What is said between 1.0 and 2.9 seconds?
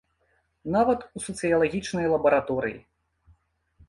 у сацыялагічнай лабараторыі.